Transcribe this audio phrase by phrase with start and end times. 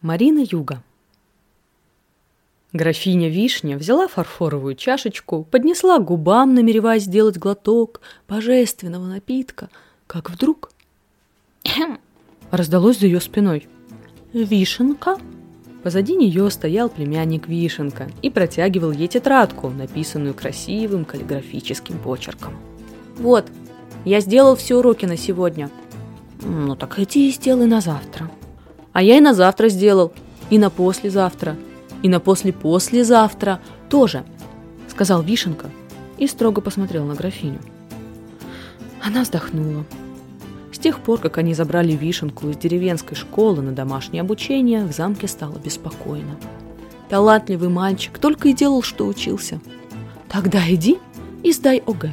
[0.00, 0.84] Марина Юга.
[2.72, 9.70] Графиня Вишня взяла фарфоровую чашечку, поднесла к губам, намереваясь сделать глоток божественного напитка,
[10.06, 10.70] как вдруг
[12.52, 13.66] раздалось за ее спиной.
[14.32, 15.18] «Вишенка?»
[15.82, 22.56] Позади нее стоял племянник Вишенка и протягивал ей тетрадку, написанную красивым каллиграфическим почерком.
[23.16, 23.46] «Вот,
[24.04, 25.70] я сделал все уроки на сегодня».
[26.42, 28.30] «Ну так иди и сделай на завтра»,
[28.92, 30.12] а я и на завтра сделал,
[30.50, 31.56] и на послезавтра,
[32.02, 34.24] и на после-послезавтра тоже,
[34.88, 35.66] сказал Вишенка
[36.16, 37.60] и строго посмотрел на графиню.
[39.02, 39.84] Она вздохнула.
[40.72, 45.26] С тех пор, как они забрали Вишенку из деревенской школы на домашнее обучение, в замке
[45.26, 46.36] стало беспокойно.
[47.08, 49.60] Талантливый мальчик только и делал, что учился.
[50.28, 50.98] Тогда иди
[51.42, 52.12] и сдай ОГЭ.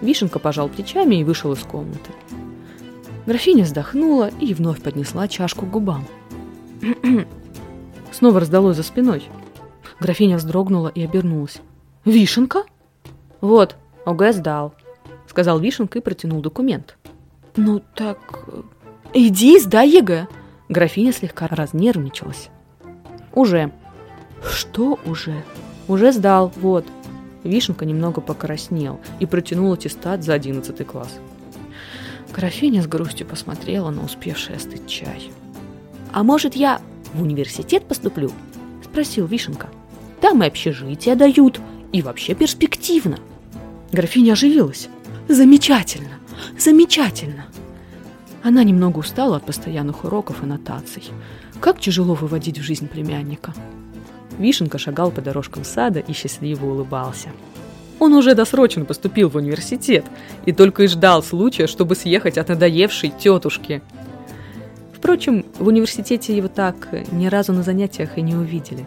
[0.00, 2.10] Вишенка пожал плечами и вышел из комнаты.
[3.26, 6.06] Графиня вздохнула и вновь поднесла чашку к губам.
[8.12, 9.22] Снова раздалось за спиной.
[10.00, 11.60] Графиня вздрогнула и обернулась.
[12.04, 12.64] «Вишенка?»
[13.40, 14.74] «Вот, ОГЭ сдал»,—
[15.28, 16.98] сказал Вишенка и протянул документ.
[17.54, 18.18] «Ну так...
[19.14, 20.26] иди, сдай ЕГЭ!»
[20.68, 22.48] Графиня слегка разнервничалась.
[23.32, 23.72] «Уже».
[24.42, 25.44] «Что уже?»
[25.86, 26.84] «Уже сдал, вот».
[27.44, 31.20] Вишенка немного покраснел и протянул аттестат за одиннадцатый класс.
[32.34, 35.30] Графиня с грустью посмотрела на успевший остыть чай.
[36.12, 36.80] «А может, я
[37.12, 38.32] в университет поступлю?»–
[38.84, 39.68] спросил Вишенка.
[40.20, 41.60] «Там и общежитие дают,
[41.92, 43.18] и вообще перспективно».
[43.92, 44.88] Графиня оживилась.
[45.28, 46.18] «Замечательно!
[46.58, 47.44] Замечательно!»
[48.42, 51.04] Она немного устала от постоянных уроков и нотаций.
[51.60, 53.54] Как тяжело выводить в жизнь племянника.
[54.38, 57.28] Вишенка шагал по дорожкам сада и счастливо улыбался.
[58.02, 60.04] Он уже досрочно поступил в университет
[60.44, 63.80] и только и ждал случая, чтобы съехать от надоевшей тетушки.
[64.92, 68.84] Впрочем, в университете его так ни разу на занятиях и не увидели.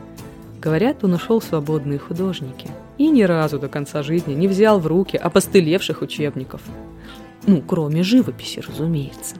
[0.62, 4.88] Говорят, он ушел в свободные художники и ни разу до конца жизни не взял в
[4.88, 6.59] руки опостылевших учебников.
[7.48, 9.38] Ну, кроме живописи, разумеется.